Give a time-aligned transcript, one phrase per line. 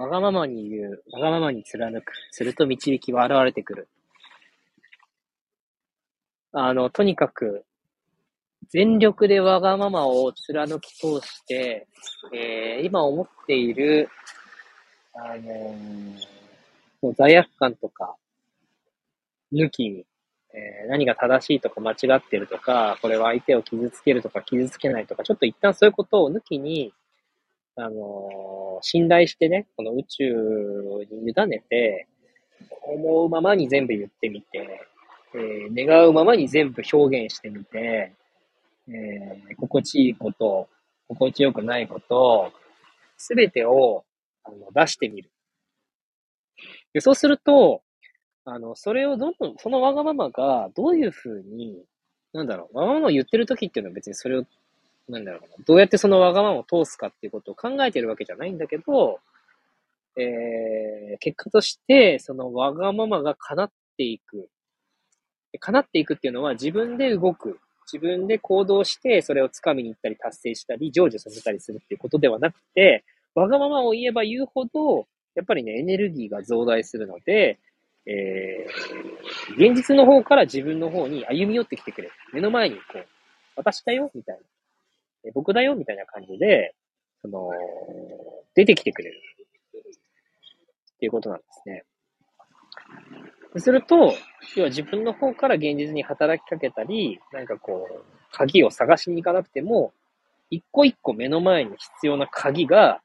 [0.00, 2.12] わがままに言う、わがままに貫く。
[2.30, 3.88] すると導きは現れてくる。
[6.52, 7.66] あの、とにかく、
[8.70, 11.86] 全力でわがままを貫き通して、
[12.32, 14.08] えー、今思っている、
[15.12, 18.16] あのー、罪悪感とか、
[19.52, 20.06] 抜きに、
[20.54, 26.94] えー、何が正しいとか間違ってるとか、これは相手を傷つけるとか傷つけないとか、ちょっと一旦そういうことを抜きに、
[27.80, 30.24] あの、信頼してね、この宇宙
[31.10, 32.06] に委ねて、
[32.82, 34.86] 思うままに全部言ってみて、
[35.34, 38.12] えー、願うままに全部表現してみて、
[38.88, 40.68] えー、心地いいこと、
[41.08, 42.52] 心地よくないこと、
[43.16, 44.04] すべてを
[44.44, 45.30] あの出してみる。
[46.92, 47.82] でそうすると、
[48.44, 51.84] あの、それをどんどん、そのわがままがどういうふうに、
[52.32, 54.44] なんだろう、わがままを言ってる時っていうのは別にそれを、
[55.10, 59.20] なんだろうな、どうやってそのわがままを通すかっていうことを考えてるわけじゃないんだけど、
[60.16, 64.48] えー、結果として、そのわがままが叶っていく。
[65.58, 67.58] 叶っていくっていうのは自分で動く。
[67.92, 77.58] 自分で行動して、それを掴みに行ったり達成したり、成就させたりするっていうことではなくて、わがままを言えば言うほど、やっぱりね、エネルギーが増大するので、
[78.06, 82.14] えー、現実の方から自分の方に歩み寄ってきてくれる。
[82.32, 83.06] 目の前に、こう、
[83.56, 84.42] 私だよみたいな。
[85.24, 86.74] え僕だよみたいな感じで、
[87.22, 87.50] その、
[88.54, 89.20] 出てきてくれる。
[90.94, 91.84] っていうことなんですね。
[93.56, 94.14] すると、
[94.56, 99.92] 要は自分の方から現実に働きかけたり、なんかこう、鍵を探しに行かなくても、
[100.50, 103.00] 一個一個目の前に必要な鍵が、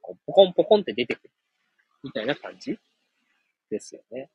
[0.00, 1.30] こうポコンポコンって出てくる。
[2.04, 2.78] みたいな感じ
[3.70, 4.28] ですよね。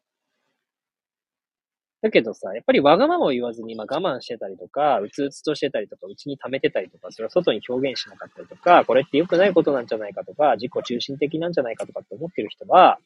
[2.01, 12.99] だけどさ、やっぱりわがままを言わずに、まあ、我慢してたりとか、うつうつとしてたりとか、うちに溜めてたりとか、それは外に表現しなかったりとか、これって良くないことなんじゃないかとか、自己中心的なんじゃないかとかって思ってる人は、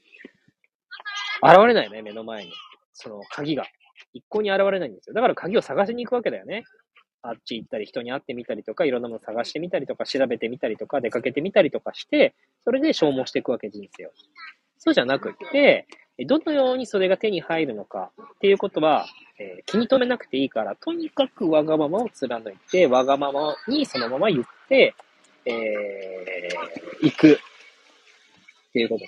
[1.44, 2.51] 現れないね、目の前に。
[2.94, 3.66] その鍵が。
[4.13, 5.13] 一向に現れないんですよ。
[5.13, 6.63] だから鍵を探しに行くわけだよね。
[7.24, 14.12] あっち行ったり、人に会ってみたりとか、いろんなもの探してみたりとか、調べてみたりとか、出かけてみたりとかして、それで消耗していくわけ、人生を。
[14.80, 15.85] そうじゃなくって、
[16.25, 19.05] どのようにそれが手に入るのかっていうことは、
[19.39, 24.95] えー、気に留めなくていいから、とにかくわがままを貫いて、わがままにそのまま言って、
[25.45, 27.37] えー、行くっ
[28.73, 29.05] ていうこと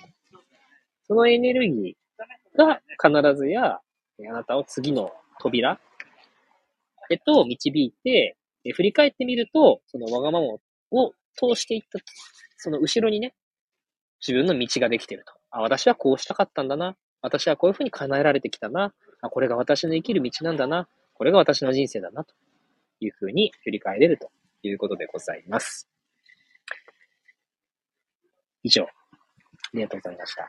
[1.06, 5.78] そのエネルギーが必ずや、あなたを次の扉
[7.10, 10.46] へと導いて、え振り返ってみると、そのわがまま
[10.90, 11.98] を通していった、
[12.56, 13.34] その後ろにね、
[14.26, 15.34] 自分の道ができてると。
[15.54, 16.96] あ、私はこうしたかったんだな。
[17.22, 18.92] 私はこういうふうに叶えられてきたな。
[19.22, 20.88] あ、これが私の生きる道なんだな。
[21.14, 22.24] これが私の人生だな。
[22.24, 22.34] と
[23.00, 24.30] いうふうに振り返れると
[24.64, 25.88] いうことでございます。
[28.64, 28.82] 以上。
[28.82, 28.88] あ
[29.74, 30.48] りがとうございました。